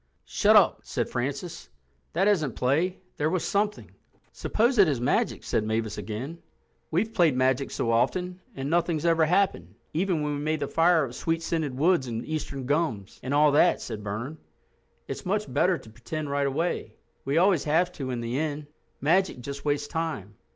"Shut 0.25 0.55
up," 0.55 0.79
said 0.83 1.07
Francis. 1.11 1.69
"That 2.13 2.27
isn't 2.27 2.55
play. 2.55 2.97
There 3.17 3.29
was 3.29 3.43
something." 3.43 3.91
"Suppose 4.31 4.79
it 4.79 4.87
is 4.87 4.99
magic," 4.99 5.43
said 5.43 5.63
Mavis 5.63 5.99
again. 5.99 6.39
"We've 6.89 7.13
played 7.13 7.35
magic 7.35 7.69
so 7.69 7.91
often, 7.91 8.41
and 8.55 8.67
nothing's 8.67 9.05
ever 9.05 9.25
happened—even 9.25 10.23
when 10.23 10.33
we 10.33 10.39
made 10.41 10.61
the 10.61 10.67
fire 10.67 11.03
of 11.05 11.13
sweet 11.13 11.43
scented 11.43 11.77
woods 11.77 12.07
and 12.07 12.25
eastern 12.25 12.65
gums, 12.65 13.19
and 13.21 13.31
all 13.31 13.51
that," 13.51 13.79
said 13.79 14.03
Bernard; 14.03 14.37
"it's 15.07 15.23
much 15.23 15.53
better 15.53 15.77
to 15.77 15.89
pretend 15.91 16.31
right 16.31 16.47
away. 16.47 16.95
We 17.23 17.37
always 17.37 17.65
have 17.65 17.91
to 17.91 18.09
in 18.09 18.21
the 18.21 18.39
end. 18.39 18.65
Magic 19.01 19.39
just 19.39 19.65
wastes 19.65 19.87
time. 19.87 20.33